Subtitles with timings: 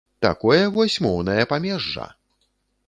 [0.25, 2.07] Такое вось моўнае памежжа!